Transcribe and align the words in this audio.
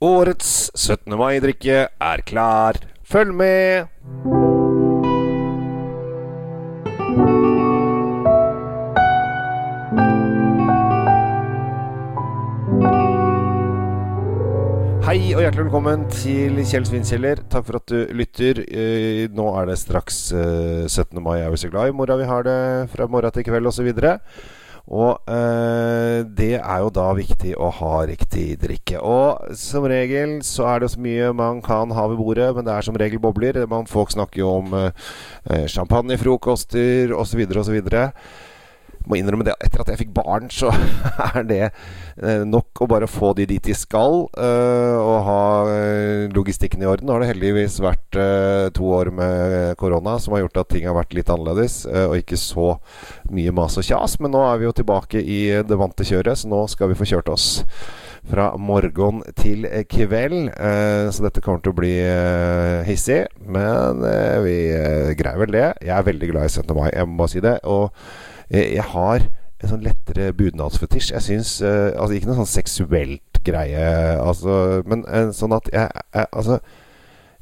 Årets 0.00 0.70
17. 0.80 1.12
mai-drikke 1.12 1.74
er 2.00 2.22
klar. 2.24 2.78
Følg 3.04 3.34
med! 3.36 3.84
Hei 15.04 15.18
og 15.34 15.42
hjertelig 15.42 15.64
velkommen 15.66 16.06
til 16.14 16.60
Kjell 16.64 16.84
Svinkjeller. 16.86 17.40
Takk 17.52 17.64
for 17.66 17.80
at 17.80 17.92
du 17.92 18.12
lytter. 18.16 18.60
Eh, 18.70 19.24
Nå 19.36 19.46
er 19.58 19.68
det 19.68 19.76
straks 19.80 20.30
eh, 20.32 20.86
17. 20.88 21.20
mai. 21.20 21.40
Jeg 21.42 21.48
er 21.48 21.52
jo 21.56 21.60
så 21.60 21.70
glad 21.72 21.90
i 21.92 21.96
mora 22.00 22.16
vi 22.20 22.28
har 22.30 22.46
det 22.46 22.58
fra 22.92 23.08
morgen 23.10 23.34
til 23.36 23.44
kveld 23.48 23.68
osv. 23.68 23.90
Og 24.90 25.30
eh, 25.30 26.26
det 26.26 26.56
er 26.58 26.78
jo 26.82 26.90
da 26.90 27.06
viktig 27.14 27.52
å 27.54 27.68
ha 27.78 27.92
riktig 28.10 28.58
drikke. 28.58 28.98
Og 28.98 29.54
som 29.58 29.86
regel 29.90 30.40
så 30.46 30.66
er 30.72 30.82
det 30.82 30.90
så 30.94 31.02
mye 31.02 31.30
man 31.36 31.60
kan 31.62 31.94
ha 31.94 32.06
ved 32.10 32.18
bordet, 32.18 32.50
men 32.56 32.66
det 32.66 32.74
er 32.74 32.86
som 32.86 32.98
regel 32.98 33.22
bobler. 33.22 33.62
Man, 33.70 33.86
folk 33.90 34.10
snakker 34.10 34.42
jo 34.42 34.50
om 34.58 34.74
eh, 34.80 35.66
champagnefrokoster 35.70 37.14
osv. 37.14 37.44
osv. 37.62 37.78
Må 39.08 39.16
innrømme 39.16 39.46
det 39.46 39.54
etter 39.64 39.80
at 39.80 39.90
jeg 39.92 40.02
fikk 40.02 40.12
barn, 40.18 40.50
så 40.52 40.68
er 41.30 41.44
det 41.48 41.62
eh, 41.70 42.42
nok 42.44 42.82
å 42.84 42.88
bare 42.90 43.08
få 43.10 43.32
de 43.38 43.46
dit 43.48 43.70
de 43.70 43.76
skal, 43.76 44.26
eh, 44.36 44.96
og 45.00 45.16
ha 45.26 45.44
eh, 45.72 46.26
logistikken 46.34 46.84
i 46.84 46.88
orden. 46.90 47.08
Nå 47.08 47.16
har 47.16 47.24
det 47.24 47.30
heldigvis 47.32 47.78
vært 47.80 48.18
to 48.76 48.90
år 48.92 49.12
med 49.14 49.76
korona 49.80 50.16
som 50.20 50.34
har 50.34 50.44
gjort 50.44 50.60
at 50.62 50.70
ting 50.74 50.86
har 50.88 50.96
vært 50.96 51.14
litt 51.16 51.30
annerledes, 51.32 51.82
og 51.86 52.16
ikke 52.18 52.38
så 52.40 52.74
mye 53.32 53.54
mas 53.54 53.78
og 53.80 53.86
kjas. 53.86 54.18
Men 54.20 54.34
nå 54.34 54.42
er 54.44 54.60
vi 54.60 54.66
jo 54.68 54.76
tilbake 54.76 55.22
i 55.22 55.40
det 55.64 55.78
vante 55.80 56.06
kjøret, 56.06 56.42
så 56.42 56.50
nå 56.50 56.64
skal 56.70 56.90
vi 56.90 56.98
få 56.98 57.08
kjørt 57.08 57.30
oss 57.32 57.48
fra 58.30 58.50
morgen 58.60 59.22
til 59.38 59.64
kveld. 59.90 60.50
Så 61.14 61.24
dette 61.24 61.42
kommer 61.44 61.62
til 61.64 61.72
å 61.72 61.78
bli 61.78 61.94
hissig, 62.88 63.22
men 63.46 64.02
vi 64.44 64.58
greier 65.18 65.40
vel 65.44 65.54
det. 65.54 65.68
Jeg 65.86 65.94
er 65.96 66.10
veldig 66.10 66.32
glad 66.34 66.50
i 66.50 66.52
17. 66.52 66.74
mai, 66.76 66.90
jeg 66.90 67.08
må 67.08 67.22
bare 67.22 67.34
si 67.34 67.44
det. 67.44 67.56
Og 67.70 67.94
jeg 68.50 68.86
har 68.92 69.28
en 69.60 69.72
sånn 69.74 69.84
lettere 69.84 70.30
budnadsfetisj. 70.36 71.14
Jeg 71.14 71.26
syns 71.26 71.56
uh, 71.64 71.90
Altså 71.94 72.16
ikke 72.16 72.30
noe 72.30 72.40
sånn 72.42 72.54
seksuelt 72.54 73.42
greie, 73.46 73.88
altså, 74.20 74.82
men 74.88 75.04
uh, 75.08 75.32
sånn 75.36 75.56
at 75.56 75.68
jeg, 75.72 76.04
jeg 76.16 76.30
Altså 76.30 76.60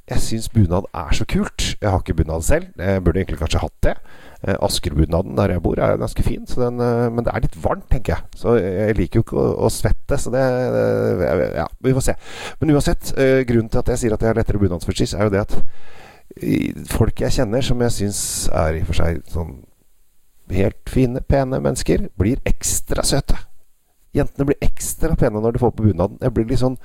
jeg 0.08 0.22
syns 0.24 0.46
bunad 0.48 0.86
er 0.96 1.10
så 1.12 1.26
kult. 1.28 1.74
Jeg 1.82 1.90
har 1.92 1.98
ikke 2.00 2.14
bunad 2.16 2.40
selv. 2.46 2.70
Jeg 2.80 3.02
burde 3.04 3.20
egentlig 3.20 3.42
kanskje 3.42 3.60
hatt 3.60 3.74
det. 3.84 3.92
Eh, 4.40 4.54
Askerbunnaden 4.64 5.36
der 5.36 5.52
jeg 5.52 5.60
bor, 5.60 5.76
er 5.76 5.98
ganske 6.00 6.24
fin, 6.24 6.46
så 6.48 6.62
den, 6.62 6.80
men 7.12 7.26
det 7.26 7.34
er 7.34 7.44
litt 7.44 7.58
varmt, 7.60 7.84
tenker 7.92 8.14
jeg. 8.14 8.38
Så 8.40 8.54
jeg 8.56 8.96
liker 8.96 9.20
jo 9.20 9.26
ikke 9.26 9.36
å, 9.36 9.44
å 9.66 9.68
svette, 9.68 10.16
så 10.16 10.32
det 10.32 10.46
Ja, 11.60 11.68
vi 11.84 11.92
får 11.92 12.06
se. 12.06 12.16
Men 12.62 12.72
uansett, 12.72 13.12
grunnen 13.52 13.68
til 13.68 13.82
at 13.82 13.92
jeg 13.92 14.00
sier 14.06 14.16
at 14.16 14.24
jeg 14.24 14.32
har 14.32 14.40
lettere 14.40 14.64
bunadsfetisj, 14.64 15.12
er 15.12 15.28
jo 15.28 15.34
det 15.36 15.44
at 15.44 15.58
folk 16.88 17.20
jeg 17.26 17.42
kjenner, 17.42 17.68
som 17.68 17.84
jeg 17.84 17.98
syns 18.00 18.22
er 18.48 18.80
i 18.80 18.86
og 18.86 18.88
for 18.88 19.02
seg 19.02 19.20
sånn 19.28 19.58
helt 20.54 20.90
fine, 20.90 21.22
pene 21.28 21.60
mennesker, 21.62 22.08
blir 22.18 22.40
ekstra 22.48 23.04
søte. 23.06 23.38
Jentene 24.16 24.46
blir 24.48 24.64
ekstra 24.64 25.12
pene 25.20 25.40
når 25.42 25.54
de 25.54 25.60
får 25.62 25.74
på 25.76 25.84
bunaden. 25.84 26.16
Det 26.22 26.30
blir, 26.32 26.56
sånn, 26.58 26.78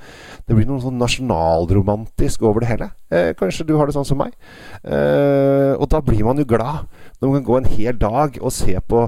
det 0.44 0.56
blir 0.56 0.68
noe 0.68 0.82
sånn 0.82 0.98
nasjonalromantisk 1.00 2.44
over 2.44 2.62
det 2.62 2.70
hele. 2.74 2.90
Eh, 3.08 3.30
kanskje 3.38 3.66
du 3.68 3.74
har 3.78 3.88
det 3.88 3.96
sånn 3.96 4.06
som 4.08 4.20
meg. 4.20 4.34
Eh, 4.84 5.72
og 5.78 5.88
da 5.92 6.02
blir 6.04 6.20
man 6.26 6.40
jo 6.40 6.46
glad 6.48 6.84
når 7.20 7.30
man 7.30 7.38
kan 7.38 7.48
gå 7.48 7.56
en 7.60 7.70
hel 7.78 8.00
dag 8.00 8.36
og 8.42 8.52
se 8.54 8.76
på 8.76 9.06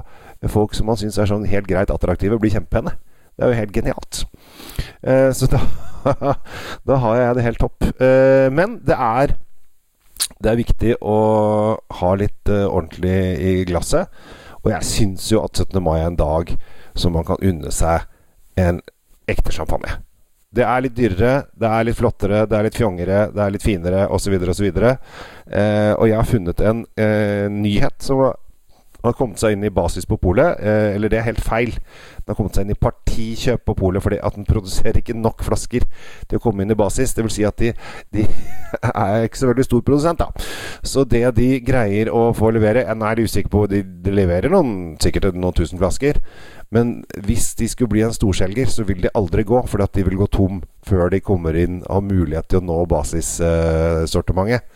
folk 0.49 0.73
som 0.77 0.89
man 0.89 0.97
syns 0.99 1.19
er 1.21 1.29
sånn 1.29 1.45
helt 1.49 1.69
greit 1.69 1.93
attraktive, 1.93 2.39
bli 2.41 2.51
kjempepene. 2.53 2.97
Det 3.37 3.45
er 3.45 3.53
jo 3.53 3.59
helt 3.61 3.75
genialt. 3.77 4.23
Eh, 5.05 5.29
så 5.37 5.49
da, 5.53 5.61
da 6.89 7.03
har 7.03 7.21
jeg 7.21 7.37
det 7.37 7.45
helt 7.51 7.61
topp. 7.61 7.91
Eh, 8.01 8.49
men 8.49 8.79
det 8.85 8.97
er 8.97 9.37
det 10.37 10.51
er 10.51 10.59
viktig 10.59 10.97
å 11.01 11.17
ha 12.01 12.09
litt 12.17 12.49
eh, 12.51 12.65
ordentlig 12.65 13.17
i 13.41 13.53
glasset. 13.69 14.09
Og 14.67 14.73
jeg 14.75 14.87
syns 14.89 15.29
jo 15.31 15.45
at 15.47 15.63
17. 15.63 15.79
mai 15.83 16.01
er 16.01 16.09
en 16.09 16.19
dag 16.19 16.51
som 16.97 17.15
man 17.15 17.25
kan 17.27 17.39
unne 17.39 17.71
seg 17.71 18.03
en 18.59 18.81
ekte 19.29 19.53
champagne. 19.55 20.01
Det 20.57 20.63
er 20.63 20.83
litt 20.83 20.95
dyrere, 20.97 21.33
det 21.59 21.69
er 21.69 21.85
litt 21.87 21.97
flottere, 21.99 22.45
det 22.49 22.57
er 22.57 22.67
litt 22.67 22.77
fjongere, 22.79 23.19
det 23.31 23.41
er 23.43 23.53
litt 23.53 23.63
finere 23.63 24.05
osv. 24.11 24.35
osv. 24.47 24.67
Eh, 24.67 25.93
og 25.93 26.05
jeg 26.07 26.17
har 26.17 26.27
funnet 26.27 26.63
en 26.63 26.83
eh, 26.99 27.47
nyhet 27.51 27.95
som 28.03 28.23
har 29.07 29.17
kommet 29.17 29.41
seg 29.41 29.55
inn 29.55 29.65
i 29.67 29.73
basis 29.73 30.07
på 30.09 30.17
polet. 30.21 30.59
Eh, 30.59 30.95
eller 30.95 31.11
det 31.11 31.19
er 31.19 31.27
helt 31.29 31.43
feil. 31.43 31.73
Den 31.73 32.31
har 32.31 32.37
kommet 32.37 32.57
seg 32.57 32.67
inn 32.67 32.75
i 32.75 32.79
partikjøp 32.79 33.63
på 33.67 33.75
polet 33.79 34.03
fordi 34.03 34.19
at 34.23 34.37
den 34.37 34.47
produserer 34.47 34.99
ikke 35.01 35.17
nok 35.17 35.43
flasker 35.47 35.87
til 36.27 36.39
å 36.39 36.43
komme 36.43 36.63
inn 36.63 36.73
i 36.73 36.79
basis. 36.79 37.15
Vil 37.17 37.31
si 37.33 37.45
at 37.47 37.59
de, 37.61 37.73
de 38.15 38.25
er 38.93 39.27
ikke 39.27 39.41
så 39.41 39.51
veldig 39.51 39.67
stor 39.67 39.83
produsent, 39.87 40.23
da. 40.23 40.47
Så 40.85 41.05
det 41.07 41.25
de 41.37 41.49
greier 41.65 42.11
å 42.13 42.29
få 42.37 42.51
levere 42.53 42.85
Jeg 42.85 42.97
er 42.97 43.19
usikker 43.23 43.51
på 43.51 43.65
De, 43.71 43.81
de 43.83 44.13
leverer 44.13 44.51
noen, 44.53 44.95
sikkert 45.01 45.33
noen 45.35 45.55
tusen 45.55 45.79
flasker. 45.81 46.21
Men 46.73 46.97
hvis 47.23 47.53
de 47.55 47.67
skulle 47.71 47.93
bli 47.93 48.03
en 48.03 48.15
storselger, 48.15 48.67
så 48.67 48.83
vil 48.87 49.01
de 49.05 49.13
aldri 49.15 49.45
gå. 49.47 49.61
At 49.79 49.95
de 49.95 50.03
vil 50.03 50.19
gå 50.19 50.27
tom 50.31 50.61
før 50.87 51.11
de 51.13 51.23
kommer 51.23 51.55
inn 51.55 51.81
og 51.85 51.93
har 51.99 52.09
mulighet 52.09 52.49
til 52.51 52.61
å 52.61 52.67
nå 52.67 52.81
basissortimentet. 52.91 54.67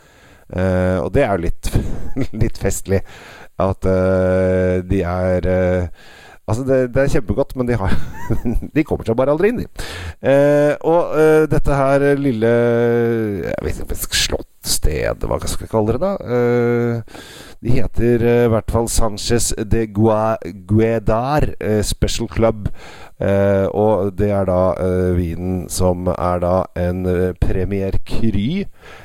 Eh, 0.52 0.98
og 1.00 1.14
det 1.16 1.24
er 1.24 1.36
jo 1.36 1.46
litt, 1.46 1.70
litt 2.44 2.58
festlig 2.60 3.00
at 3.62 3.88
uh, 3.88 4.82
de 4.88 5.04
er 5.08 5.48
uh, 5.48 6.04
Altså, 6.52 6.64
det, 6.68 6.78
det 6.92 7.00
er 7.00 7.12
kjempegodt, 7.14 7.54
men 7.56 7.68
de, 7.70 7.78
har, 7.80 7.94
de 8.76 8.84
kommer 8.84 9.08
seg 9.08 9.16
bare 9.16 9.32
aldri 9.32 9.52
inn, 9.52 9.62
de. 9.62 9.86
Eh, 10.28 10.74
og 10.84 11.14
eh, 11.16 11.44
dette 11.50 11.76
her 11.78 12.04
lille 12.20 12.50
Jeg 13.46 13.64
vet 13.64 13.80
ikke 13.80 14.20
Slottsted, 14.20 15.24
hva 15.30 15.38
skal 15.46 15.64
vi 15.64 15.70
kalle 15.72 15.96
det, 15.96 16.02
da? 16.02 16.12
Eh, 16.20 17.22
de 17.62 17.76
heter 17.78 18.26
eh, 18.26 18.44
i 18.48 18.52
hvert 18.52 18.74
fall 18.74 18.90
Sanchez 18.92 19.52
de 19.56 19.86
Gua 19.94 20.36
Guedar 20.68 21.46
Special 21.88 22.30
Club. 22.32 22.68
Og 23.22 24.08
det 24.18 24.32
er 24.34 24.48
da 24.50 24.62
vinen 25.14 25.68
som 25.70 26.08
er 26.10 26.40
da 26.42 26.56
en 26.74 27.04
Premier 27.38 28.00
cru. 28.02 28.64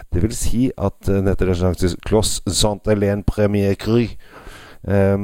Det 0.09 0.23
vil 0.25 0.33
si 0.33 0.63
at 0.73 0.97
den 1.05 1.29
heter 1.29 1.53
Clos 2.09 2.39
Saint-Hélène 2.49 3.29
Premier 3.29 3.77
Cry. 3.77 4.09
Eh, 4.85 5.19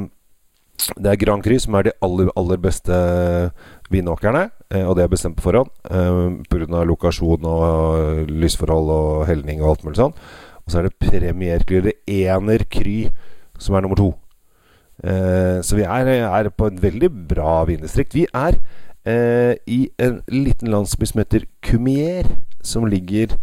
det 0.99 1.13
er 1.13 1.21
Grand 1.21 1.45
Cru 1.45 1.55
som 1.63 1.77
er 1.79 1.87
de 1.87 1.95
aller, 2.03 2.31
aller 2.39 2.59
beste 2.63 2.97
vinåkrene, 3.93 4.49
eh, 4.73 4.85
og 4.87 4.97
det 4.97 5.05
er 5.05 5.13
bestemt 5.13 5.39
på 5.39 5.47
forhånd 5.47 5.71
eh, 5.91 6.41
pga. 6.51 6.83
lokasjon 6.89 7.47
og 7.47 7.63
eh, 7.99 8.33
lysforhold 8.33 8.91
og 8.91 9.27
helning 9.29 9.63
og 9.63 9.75
alt 9.75 9.87
mulig 9.87 10.01
sånn. 10.01 10.17
Og 10.63 10.71
så 10.71 10.81
er 10.81 10.89
det 10.89 10.99
Premier 11.03 11.63
Cru, 11.67 11.81
det 11.85 11.99
Ener 12.11 12.65
kry 12.71 13.11
som 13.61 13.77
er 13.77 13.85
nummer 13.85 13.99
to. 13.99 14.13
Eh, 15.03 15.59
så 15.63 15.79
vi 15.79 15.87
er, 15.87 16.13
er 16.27 16.51
på 16.51 16.71
et 16.71 16.83
veldig 16.83 17.11
bra 17.31 17.63
vindistrikt. 17.69 18.15
Vi 18.17 18.27
er 18.31 18.59
eh, 19.07 19.55
i 19.67 19.85
en 20.03 20.21
liten 20.31 20.71
landsby 20.73 21.09
som 21.11 21.23
heter 21.23 21.47
Cumier, 21.65 22.29
som 22.63 22.87
ligger 22.87 23.37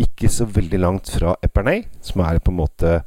ikke 0.00 0.30
så 0.32 0.46
veldig 0.48 0.80
langt 0.80 1.10
fra 1.12 1.34
Epernay, 1.44 1.84
som 2.00 2.22
er 2.24 2.40
på 2.40 2.54
en 2.54 2.60
måte 2.62 3.00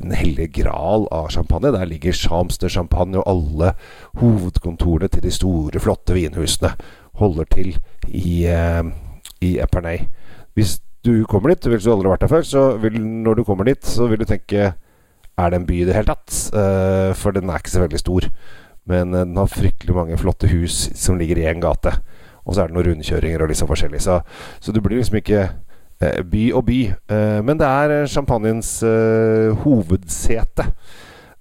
den 0.00 0.14
hellige 0.16 0.62
gral 0.62 1.06
av 1.12 1.28
champagne. 1.28 1.72
Der 1.72 1.84
ligger 1.84 2.12
Champs 2.12 2.58
de 2.58 2.68
Champagne, 2.68 3.18
og 3.18 3.28
alle 3.28 3.74
hovedkontorene 4.20 5.08
til 5.08 5.22
de 5.22 5.30
store, 5.30 5.80
flotte 5.80 6.16
vinhusene 6.16 6.72
holder 7.20 7.44
til 7.52 7.76
i, 8.08 8.46
eh, 8.46 8.82
i 9.40 9.58
Epernay. 9.60 10.06
Hvis 10.54 10.80
du 11.04 11.24
kommer 11.24 11.48
dit, 11.48 11.66
hvis 11.66 11.84
du 11.84 11.92
aldri 11.92 12.08
har 12.08 12.16
vært 12.16 12.24
der 12.24 12.32
før, 12.32 12.42
så 12.46 12.62
vil, 12.78 13.00
når 13.00 13.34
du 13.34 13.44
kommer 13.44 13.64
dit, 13.64 13.84
så 13.84 14.06
vil 14.06 14.18
du 14.18 14.24
tenke 14.24 14.74
Er 15.38 15.48
det 15.48 15.56
en 15.56 15.66
by 15.66 15.72
i 15.80 15.84
det 15.88 15.94
hele 15.94 16.04
tatt? 16.04 16.28
Eh, 16.52 17.14
for 17.16 17.32
den 17.32 17.48
er 17.48 17.56
ikke 17.56 17.70
så 17.72 17.80
veldig 17.80 17.98
stor. 17.98 18.26
Men 18.86 19.14
eh, 19.14 19.24
den 19.24 19.36
har 19.36 19.48
fryktelig 19.48 19.94
mange 19.96 20.18
flotte 20.20 20.46
hus 20.52 20.90
som 20.94 21.16
ligger 21.16 21.38
i 21.40 21.46
én 21.48 21.60
gate. 21.60 21.94
Og 22.44 22.54
så 22.54 22.62
er 22.62 22.68
det 22.68 22.76
noen 22.76 22.86
rundkjøringer 22.90 23.40
og 23.40 23.54
sånn 23.56 23.70
forskjellig. 23.70 24.02
Så, 24.04 24.20
så 24.60 24.72
du 24.72 24.80
blir 24.82 24.98
liksom 24.98 25.16
ikke 25.22 25.46
by 26.30 26.44
og 26.56 26.66
by. 26.68 26.80
Eh, 27.12 27.40
men 27.44 27.60
det 27.60 27.68
er 27.68 27.94
eh, 27.96 28.08
champagnens 28.10 28.74
eh, 28.86 29.52
hovedsete. 29.64 30.68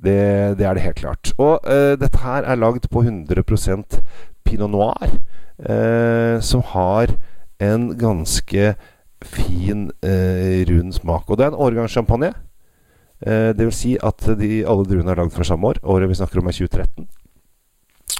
Det, 0.01 0.17
det 0.57 0.65
er 0.65 0.77
det 0.77 0.85
helt 0.85 1.01
klart. 1.01 1.33
Og 1.37 1.59
eh, 1.69 1.93
dette 2.01 2.21
her 2.23 2.47
er 2.47 2.61
lagd 2.61 2.87
på 2.91 3.03
100% 3.05 3.99
pinot 4.47 4.73
noir, 4.73 5.17
eh, 5.61 6.39
som 6.41 6.63
har 6.73 7.13
en 7.61 7.91
ganske 7.97 8.73
fin, 9.21 9.91
eh, 10.01 10.63
rund 10.69 10.95
smak. 10.97 11.29
Og 11.29 11.37
det 11.37 11.45
er 11.45 11.53
en 11.53 11.61
årgangssjampanje. 11.67 12.33
Eh, 13.21 13.51
det 13.53 13.67
vil 13.67 13.75
si 13.75 13.93
at 14.01 14.25
de, 14.39 14.63
alle 14.65 14.87
druene 14.89 15.13
er 15.13 15.21
lagd 15.21 15.35
fra 15.35 15.45
samme 15.45 15.69
år. 15.73 15.81
Året 15.85 16.09
vi 16.09 16.17
snakker 16.17 16.41
om 16.41 16.49
er 16.49 16.57
2013. 16.57 17.07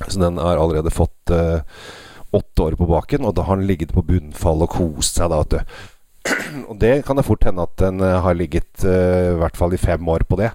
Så 0.08 0.22
den 0.22 0.38
har 0.42 0.62
allerede 0.62 0.94
fått 0.94 1.34
eh, 1.34 1.66
åtte 2.32 2.68
år 2.68 2.78
på 2.80 2.88
baken, 2.90 3.26
og 3.26 3.36
da 3.36 3.46
har 3.48 3.58
den 3.60 3.68
ligget 3.70 3.94
på 3.94 4.06
bunnfall 4.06 4.64
og 4.66 4.78
kost 4.78 5.18
seg, 5.18 5.34
da, 5.34 5.42
vet 5.42 5.58
du. 5.58 5.90
Og 6.70 6.76
det 6.82 7.02
kan 7.08 7.18
det 7.18 7.28
fort 7.28 7.46
hende 7.48 7.66
at 7.66 7.78
den 7.82 8.02
eh, 8.06 8.20
har 8.26 8.38
ligget 8.38 8.86
eh, 8.86 9.32
i 9.34 9.40
hvert 9.42 9.58
fall 9.58 9.74
i 9.74 9.82
fem 9.82 10.12
år 10.14 10.28
på 10.30 10.40
det. 10.42 10.52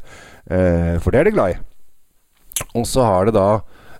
Eh, 0.50 0.94
for 1.02 1.10
det 1.10 1.20
er 1.20 1.28
de 1.28 1.36
glad 1.36 1.56
i. 1.56 1.58
Og 2.78 2.86
så 2.88 3.04
har 3.04 3.28
det 3.28 3.36
da 3.36 3.48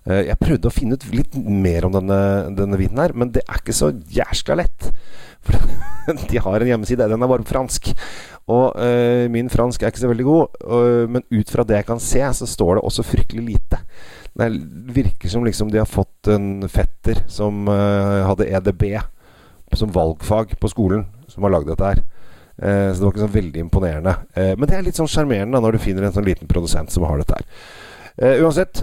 Jeg 0.06 0.38
prøvde 0.38 0.70
å 0.70 0.72
finne 0.72 0.94
ut 0.94 1.04
litt 1.10 1.32
mer 1.34 1.88
om 1.88 1.90
denne, 1.90 2.18
denne 2.54 2.78
vinen 2.78 3.00
her, 3.02 3.10
men 3.10 3.32
det 3.34 3.40
er 3.42 3.58
ikke 3.58 3.74
så 3.74 3.88
jæskla 3.90 4.54
lett. 4.60 4.92
For 5.46 5.58
de 6.30 6.38
har 6.42 6.60
en 6.60 6.70
hjemmeside. 6.70 7.08
Den 7.10 7.22
er 7.22 7.30
bare 7.30 7.42
på 7.42 7.50
fransk. 7.50 7.90
Og 8.46 8.78
øh, 8.78 9.26
min 9.34 9.50
fransk 9.50 9.82
er 9.82 9.90
ikke 9.90 10.04
så 10.04 10.10
veldig 10.12 10.26
god, 10.26 10.60
øh, 10.70 11.10
men 11.10 11.26
ut 11.34 11.50
fra 11.50 11.64
det 11.66 11.80
jeg 11.80 11.88
kan 11.88 12.00
se, 12.02 12.22
så 12.38 12.46
står 12.46 12.76
det 12.78 12.84
også 12.86 13.02
fryktelig 13.02 13.42
lite. 13.42 13.80
Det 14.36 14.50
virker 14.94 15.28
som 15.32 15.44
liksom 15.44 15.72
de 15.72 15.80
har 15.80 15.90
fått 15.90 16.30
en 16.30 16.68
fetter 16.70 17.24
som 17.26 17.66
øh, 17.68 18.22
hadde 18.28 18.46
EDB 18.46 18.84
som 19.74 19.90
valgfag 19.90 20.54
på 20.60 20.70
skolen, 20.70 21.06
som 21.28 21.46
har 21.46 21.54
lagd 21.54 21.70
dette 21.70 21.90
her. 21.94 22.04
Eh, 22.62 22.92
så 22.92 22.98
det 22.98 23.04
var 23.04 23.12
ikke 23.12 23.26
så 23.26 23.32
veldig 23.34 23.60
imponerende. 23.60 24.14
Eh, 24.34 24.54
men 24.56 24.68
det 24.68 24.76
er 24.76 24.86
litt 24.86 24.98
sånn 24.98 25.10
sjarmerende 25.10 25.60
når 25.60 25.76
du 25.76 25.82
finner 25.84 26.06
en 26.06 26.14
sånn 26.16 26.28
liten 26.28 26.48
produsent 26.48 26.92
som 26.92 27.04
har 27.04 27.20
dette 27.20 27.36
her. 27.36 27.48
Eh, 28.16 28.40
uansett, 28.40 28.82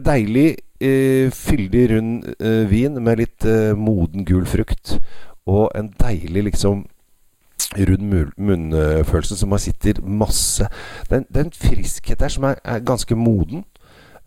deilig, 0.00 0.54
fyldig, 0.80 1.82
rund 1.90 2.28
vin 2.70 2.94
med 3.04 3.18
litt 3.20 3.44
moden, 3.76 4.24
gul 4.24 4.46
frukt. 4.48 4.94
Og 5.44 5.68
en 5.76 5.90
deilig 6.00 6.46
liksom 6.46 6.86
rund 7.76 8.32
munnfølelse 8.40 9.36
som 9.36 9.52
har 9.52 9.60
sitter 9.62 10.00
masse 10.02 10.64
Det 11.06 11.20
er, 11.20 11.42
en 11.44 11.52
friskhet 11.54 12.18
der 12.18 12.32
som 12.32 12.48
er, 12.48 12.56
er 12.64 12.80
ganske 12.80 13.14
moden. 13.14 13.66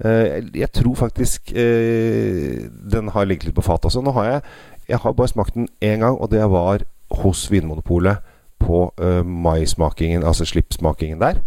jeg 0.03 0.69
tror 0.73 0.95
faktisk 0.95 1.49
den 1.53 3.09
har 3.09 3.25
ligget 3.25 3.45
litt 3.45 3.55
på 3.55 3.65
fatet 3.65 3.89
også. 3.89 4.01
Nå 4.01 4.11
har 4.11 4.25
jeg 4.25 4.41
Jeg 4.87 4.97
har 4.97 5.13
bare 5.13 5.27
smakt 5.27 5.55
den 5.55 5.67
én 5.81 5.99
gang, 5.99 6.17
og 6.19 6.31
det 6.31 6.43
var 6.51 6.83
hos 7.21 7.45
Vinmonopolet 7.51 8.23
på 8.63 8.85
uh, 9.01 9.25
maismakingen, 9.25 10.23
altså 10.23 10.45
slipsmakingen 10.47 11.21
der. 11.21 11.41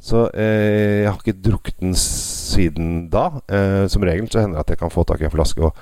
Så 0.00 0.26
uh, 0.34 0.40
jeg 0.40 1.10
har 1.10 1.20
ikke 1.20 1.40
drukket 1.44 1.80
den 1.80 1.94
siden 1.98 3.10
da. 3.12 3.28
Uh, 3.52 3.84
som 3.88 4.02
regel 4.02 4.30
så 4.30 4.40
hender 4.40 4.58
det 4.58 4.64
at 4.64 4.74
jeg 4.74 4.82
kan 4.82 4.92
få 4.94 5.04
tak 5.04 5.20
i 5.20 5.28
en 5.28 5.34
flaske 5.34 5.62
og, 5.62 5.76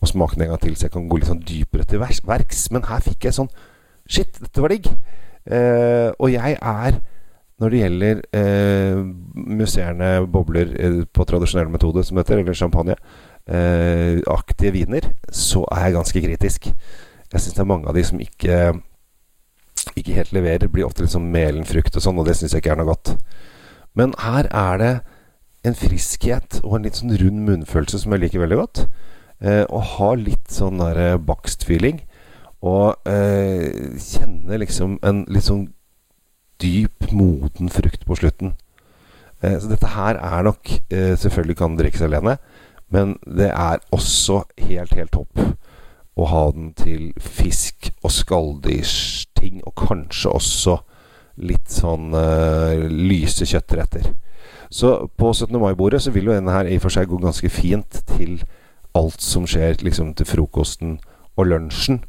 og 0.00 0.08
smake 0.08 0.34
den 0.34 0.46
en 0.46 0.54
gang 0.54 0.62
til, 0.62 0.76
så 0.76 0.86
jeg 0.86 0.94
kan 0.94 1.08
gå 1.08 1.18
litt 1.18 1.30
sånn 1.30 1.44
dypere 1.44 1.86
til 1.88 2.02
verks. 2.02 2.70
Men 2.70 2.86
her 2.90 3.04
fikk 3.04 3.28
jeg 3.28 3.38
sånn 3.40 3.52
Shit, 4.08 4.38
dette 4.40 4.62
var 4.64 4.72
digg! 4.72 4.88
og 5.48 6.28
jeg 6.28 6.56
er 6.60 6.96
når 7.58 7.72
det 7.72 7.80
gjelder 7.80 8.20
eh, 8.38 8.98
musserende 9.58 10.10
bobler 10.30 10.70
eh, 10.78 11.00
på 11.10 11.26
tradisjonell 11.26 11.70
metode, 11.72 12.04
som 12.06 12.20
heter, 12.20 12.42
eller 12.42 12.54
champagne, 12.54 12.94
eh, 13.50 14.20
aktige 14.30 14.74
viner, 14.76 15.08
så 15.34 15.64
er 15.74 15.88
jeg 15.88 15.96
ganske 15.98 16.22
kritisk. 16.22 16.68
Jeg 17.32 17.44
syns 17.44 17.56
det 17.58 17.64
er 17.64 17.72
mange 17.72 17.88
av 17.90 17.96
de 17.96 18.04
som 18.06 18.20
ikke 18.22 18.58
ikke 19.98 20.16
helt 20.16 20.32
leverer, 20.34 20.70
blir 20.70 20.86
ofte 20.86 21.04
litt 21.04 21.14
sånn 21.14 21.30
melen 21.32 21.66
frukt 21.68 21.96
og 21.96 22.04
sånn, 22.04 22.18
og 22.20 22.26
det 22.28 22.36
syns 22.38 22.54
jeg 22.54 22.62
ikke 22.62 22.74
er 22.74 22.80
noe 22.80 22.90
godt. 22.90 23.14
Men 23.98 24.14
her 24.22 24.48
er 24.54 24.82
det 24.82 24.92
en 25.66 25.76
friskhet 25.78 26.60
og 26.62 26.78
en 26.78 26.86
litt 26.86 26.98
sånn 27.00 27.16
rund 27.20 27.42
munnfølelse 27.46 28.02
som 28.02 28.14
jeg 28.14 28.24
liker 28.24 28.42
veldig 28.42 28.58
godt. 28.60 28.84
Eh, 29.38 29.64
og 29.64 29.94
har 29.96 30.20
litt 30.20 30.52
sånn 30.52 30.80
der 30.82 31.00
eh, 31.02 31.18
bakst-feeling. 31.18 32.02
Og 32.66 33.08
eh, 33.10 33.96
kjenne 34.02 34.60
liksom 34.62 34.98
en 35.06 35.24
litt 35.30 35.46
sånn 35.46 35.68
dyp, 36.62 37.10
moden 37.14 37.70
frukt 37.70 38.06
på 38.06 38.18
slutten. 38.18 38.56
Eh, 39.42 39.58
så 39.58 39.70
dette 39.70 39.94
her 39.94 40.18
er 40.18 40.46
nok 40.48 40.72
eh, 40.90 41.14
Selvfølgelig 41.14 41.58
kan 41.60 41.76
det 41.76 41.84
drikkes 41.84 42.02
alene, 42.08 42.38
men 42.90 43.14
det 43.22 43.52
er 43.52 43.82
også 43.94 44.40
helt, 44.66 44.94
helt 44.98 45.14
topp 45.14 45.38
å 46.18 46.26
ha 46.32 46.44
den 46.54 46.72
til 46.78 47.12
fisk 47.22 47.92
og 48.02 48.12
skalldyrsting, 48.12 49.62
og 49.66 49.74
kanskje 49.78 50.32
også 50.34 50.78
litt 51.38 51.70
sånn 51.70 52.10
uh, 52.16 52.74
lyse 52.90 53.46
kjøttretter. 53.46 54.10
Så 54.70 54.94
på 55.16 55.30
17. 55.32 55.54
mai-bordet 55.60 56.02
så 56.04 56.12
vil 56.12 56.28
jo 56.28 56.34
denne 56.34 56.52
her 56.52 56.68
i 56.68 56.76
og 56.76 56.84
for 56.84 56.92
seg 56.92 57.08
gå 57.08 57.20
ganske 57.22 57.50
fint 57.52 58.00
til 58.10 58.40
alt 58.98 59.22
som 59.22 59.46
skjer 59.48 59.78
liksom 59.86 60.12
til 60.18 60.28
frokosten 60.28 60.98
og 61.38 61.52
lunsjen. 61.52 62.02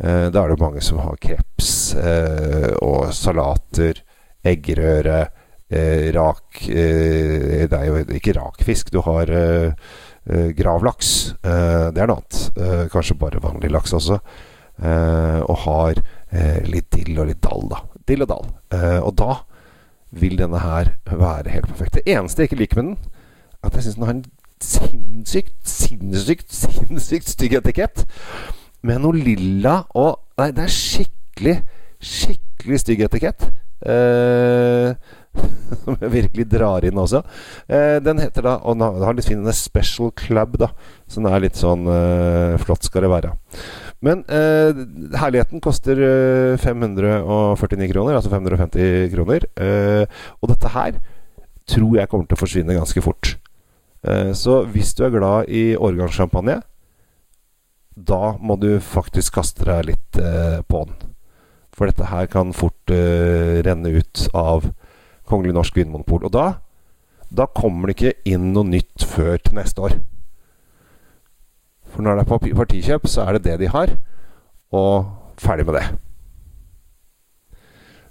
Uh, 0.00 0.32
da 0.32 0.42
er 0.46 0.54
det 0.54 0.62
mange 0.62 0.82
som 0.84 1.02
har 1.04 1.20
kreps 1.20 1.92
uh, 1.98 2.72
og 2.80 3.12
salater, 3.14 4.00
eggerøre, 4.40 5.26
rak 5.70 6.64
Det 6.66 7.72
er 7.72 7.84
jo 7.86 8.00
ikke 8.18 8.34
rakfisk. 8.40 8.92
Du 8.92 9.00
har 9.06 9.30
Uh, 10.30 10.50
gravlaks. 10.52 11.32
Det 11.42 11.96
er 11.98 12.06
noe 12.10 12.20
annet. 12.20 12.90
Kanskje 12.92 13.16
bare 13.18 13.40
vanlig 13.40 13.70
laks 13.72 13.94
også. 13.96 14.18
og 15.48 15.56
har 15.64 16.00
litt 16.68 16.90
dill 16.92 17.16
og 17.18 17.30
litt 17.30 17.40
dall, 17.42 17.64
da. 17.72 17.80
Dill 18.06 18.22
og 18.26 18.28
dall. 18.28 18.50
og 19.00 19.14
da 19.16 19.38
vil 20.10 20.36
denne 20.38 20.60
her 20.60 20.92
være 21.08 21.50
helt 21.50 21.68
perfekt. 21.72 21.94
Det 21.94 22.14
eneste 22.14 22.42
jeg 22.42 22.50
ikke 22.50 22.60
liker 22.60 22.82
med 22.82 22.90
den, 22.90 22.98
at 23.64 23.74
jeg 23.74 23.82
syns 23.82 23.94
den 23.94 24.04
har 24.04 24.14
en 24.14 24.24
sinnssykt, 24.60 25.56
sinnssykt, 25.64 26.52
sinnssykt 26.52 27.28
stygg 27.28 27.56
etikett. 27.60 28.04
Med 28.82 29.00
noe 29.02 29.16
lilla 29.16 29.82
og 29.98 30.20
Nei, 30.40 30.54
det 30.56 30.62
er 30.64 30.72
skikkelig, 30.72 31.56
skikkelig 32.00 32.78
stygg 32.80 33.02
etikett. 33.04 33.42
Uh, 33.84 34.96
som 35.84 35.96
jeg 36.00 36.12
virkelig 36.12 36.46
drar 36.50 36.84
inn 36.86 36.98
også. 36.98 37.22
Eh, 37.70 37.98
den 38.02 38.20
heter 38.22 38.44
da 38.46 38.56
Og 38.66 38.78
den 38.78 39.04
har 39.06 39.16
litt 39.16 39.28
fin 39.28 39.44
Special 39.54 40.10
Club, 40.16 40.56
da. 40.60 40.70
Så 41.06 41.20
den 41.20 41.30
er 41.30 41.44
litt 41.44 41.58
sånn 41.58 41.86
eh, 41.90 42.56
Flott 42.62 42.86
skal 42.86 43.06
det 43.06 43.12
være. 43.12 43.34
Men 44.04 44.24
eh, 44.32 44.72
herligheten 45.20 45.60
koster 45.62 45.98
549 46.60 47.84
eh, 47.84 47.92
kroner, 47.92 48.16
altså 48.16 48.32
550 48.32 49.10
kroner. 49.12 49.46
Eh, 49.60 50.22
og 50.40 50.54
dette 50.54 50.72
her 50.74 50.98
tror 51.70 51.98
jeg 51.98 52.10
kommer 52.10 52.26
til 52.26 52.38
å 52.38 52.40
forsvinne 52.40 52.78
ganske 52.78 53.04
fort. 53.04 53.34
Eh, 54.02 54.32
så 54.36 54.62
hvis 54.72 54.94
du 54.96 55.04
er 55.06 55.14
glad 55.14 55.52
i 55.52 55.70
årgangssjampanje, 55.76 56.58
da 58.00 58.22
må 58.40 58.56
du 58.56 58.78
faktisk 58.80 59.36
kaste 59.36 59.66
deg 59.68 59.90
litt 59.90 60.18
på 60.70 60.78
den. 60.86 61.10
For 61.76 61.90
dette 61.90 62.06
her 62.08 62.30
kan 62.32 62.54
fort 62.56 62.88
renne 62.88 63.90
ut 63.92 64.22
av 64.32 64.70
Kongelig 65.30 65.54
Norsk 65.56 65.78
Vinmonopol. 65.78 66.26
Og 66.28 66.34
da, 66.34 66.46
da 67.30 67.46
kommer 67.54 67.88
det 67.90 67.96
ikke 67.96 68.34
inn 68.34 68.50
noe 68.54 68.66
nytt 68.66 69.06
før 69.06 69.38
til 69.38 69.56
neste 69.60 69.86
år. 69.86 69.96
For 71.90 72.06
når 72.06 72.20
det 72.20 72.26
er 72.26 72.54
partikjøp, 72.58 73.08
så 73.10 73.26
er 73.26 73.38
det 73.38 73.44
det 73.48 73.58
de 73.64 73.72
har. 73.72 73.96
Og 74.74 75.10
ferdig 75.40 75.66
med 75.66 75.80
det. 75.80 75.86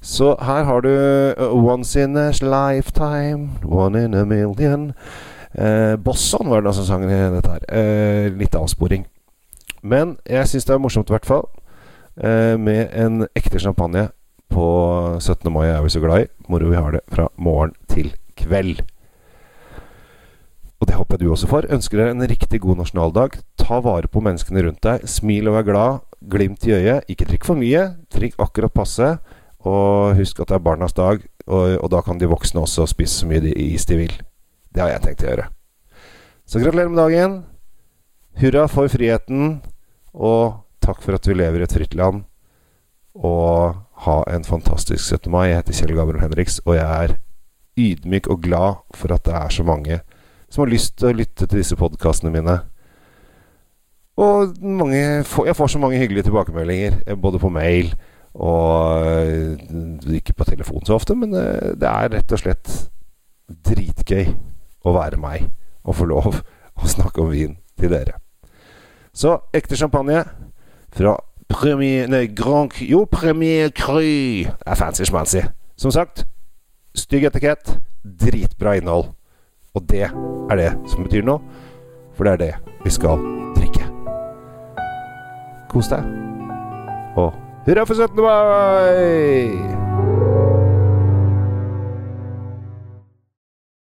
Så 0.01 0.35
her 0.41 0.63
har 0.63 0.79
du 0.81 0.89
uh, 0.89 1.65
Once 1.71 1.99
in 1.99 2.15
a 2.17 2.31
lifetime, 2.31 3.49
one 3.63 4.05
in 4.05 4.13
a 4.13 4.23
million. 4.25 4.93
Eh, 5.53 5.95
Bosson 5.97 6.49
var 6.49 6.61
det 6.61 6.75
som 6.75 6.85
sang 6.85 7.03
dette 7.09 7.49
her. 7.49 7.63
Eh, 7.69 8.37
litt 8.37 8.55
avsporing. 8.55 9.05
Men 9.81 10.17
jeg 10.29 10.47
syns 10.47 10.65
det 10.65 10.73
er 10.73 10.81
morsomt, 10.81 11.09
i 11.09 11.13
hvert 11.13 11.25
fall. 11.25 11.47
Eh, 12.17 12.59
med 12.59 12.89
en 12.93 13.27
ekte 13.35 13.59
champagne 13.59 14.09
på 14.49 14.67
17. 15.19 15.51
mai 15.53 15.67
er 15.69 15.83
vi 15.85 15.91
så 15.93 16.01
glad 16.03 16.25
i. 16.25 16.29
Moro 16.49 16.69
vi 16.71 16.79
har 16.79 16.95
det 16.95 17.03
fra 17.11 17.27
morgen 17.37 17.75
til 17.91 18.11
kveld. 18.39 18.81
Og 20.79 20.87
det 20.87 20.95
håper 20.95 21.17
jeg 21.17 21.25
du 21.25 21.33
også 21.33 21.49
får. 21.51 21.67
Ønsker 21.75 21.99
deg 21.99 22.13
en 22.13 22.29
riktig 22.31 22.61
god 22.63 22.79
nasjonaldag. 22.79 23.35
Ta 23.59 23.81
vare 23.83 24.07
på 24.07 24.23
menneskene 24.23 24.63
rundt 24.63 24.81
deg. 24.85 25.03
Smil 25.09 25.51
og 25.51 25.57
vær 25.57 25.67
glad. 25.67 25.99
Glimt 26.31 26.63
i 26.67 26.73
øyet. 26.77 27.09
Ikke 27.11 27.27
drikk 27.27 27.47
for 27.47 27.59
mye. 27.59 27.83
Drikk 28.15 28.39
akkurat 28.39 28.73
passe. 28.73 29.11
Og 29.67 30.15
husk 30.15 30.39
at 30.39 30.51
det 30.51 30.55
er 30.55 30.63
barnas 30.63 30.95
dag, 30.95 31.19
og, 31.51 31.63
og 31.83 31.89
da 31.91 31.99
kan 32.05 32.19
de 32.19 32.29
voksne 32.31 32.61
også 32.63 32.85
spise 32.87 33.21
så 33.21 33.27
mye 33.27 33.51
is 33.51 33.83
de 33.89 33.97
vil. 33.99 34.13
Det 34.71 34.79
har 34.79 34.93
jeg 34.93 35.03
tenkt 35.03 35.25
å 35.25 35.27
gjøre. 35.27 35.47
Så 36.47 36.61
gratulerer 36.63 36.93
med 36.93 37.01
dagen. 37.01 37.35
Hurra 38.39 38.67
for 38.71 38.87
friheten. 38.87 39.59
Og 40.15 40.61
takk 40.79 41.03
for 41.03 41.17
at 41.17 41.27
vi 41.27 41.35
lever 41.35 41.59
i 41.59 41.67
et 41.67 41.75
fritt 41.75 41.97
land. 41.97 42.23
Og 43.19 43.75
ha 44.05 44.23
en 44.31 44.45
fantastisk 44.47 45.03
17. 45.03 45.31
mai. 45.31 45.49
Jeg 45.49 45.61
heter 45.61 45.77
Kjell 45.79 45.95
Gabriel 45.97 46.23
Henriks, 46.23 46.59
og 46.65 46.77
jeg 46.77 47.03
er 47.03 47.15
ydmyk 47.79 48.29
og 48.31 48.43
glad 48.43 48.83
for 48.95 49.13
at 49.15 49.25
det 49.25 49.35
er 49.35 49.49
så 49.53 49.65
mange 49.67 49.99
som 50.49 50.63
har 50.63 50.71
lyst 50.71 50.97
til 50.97 51.11
å 51.11 51.17
lytte 51.17 51.45
til 51.45 51.59
disse 51.61 51.77
podkastene 51.77 52.31
mine. 52.33 52.55
Og 54.19 54.55
mange, 54.59 54.97
jeg 55.45 55.55
får 55.55 55.73
så 55.73 55.79
mange 55.79 55.99
hyggelige 55.99 56.27
tilbakemeldinger, 56.27 57.01
eh, 57.07 57.15
både 57.15 57.39
på 57.39 57.51
mail 57.53 57.93
og 58.33 59.05
eh, 59.07 60.15
Ikke 60.15 60.35
på 60.37 60.45
telefon 60.45 60.83
så 60.85 60.97
ofte, 60.99 61.15
men 61.15 61.33
eh, 61.33 61.75
det 61.79 61.87
er 61.87 62.11
rett 62.13 62.33
og 62.35 62.41
slett 62.41 62.73
dritgøy 63.49 64.27
å 64.85 64.93
være 64.95 65.19
meg 65.19 65.47
og 65.83 65.95
få 65.97 66.07
lov 66.09 66.41
å 66.79 66.89
snakke 66.89 67.23
om 67.23 67.31
vin 67.31 67.55
til 67.79 67.93
dere. 67.93 68.19
Så 69.13 69.37
ekte 69.55 69.79
champagne 69.79 70.23
fra 70.93 71.15
Premier 71.49 72.07
Nei, 72.07 72.27
Grand 72.27 72.69
Jo, 72.81 73.05
Premier 73.05 73.69
Cru. 73.69 73.99
Det 73.99 74.53
er 74.65 74.75
fancy-schmancy. 74.75 75.41
Som 75.77 75.91
sagt, 75.91 76.25
stygg 76.95 77.25
etikett, 77.25 77.79
dritbra 78.03 78.75
innhold. 78.77 79.11
Og 79.73 79.89
det 79.89 80.05
er 80.09 80.55
det 80.55 80.71
som 80.89 81.03
betyr 81.05 81.25
noe, 81.25 81.41
for 82.17 82.25
det 82.25 82.33
er 82.33 82.41
det 82.43 82.53
vi 82.85 82.93
skal 82.93 83.21
drikke. 83.57 83.85
Kos 85.69 85.91
deg. 85.91 86.05
Og 87.19 87.33
hurra 87.67 87.85
for 87.85 87.95
17. 87.97 88.17
mai! 88.23 89.78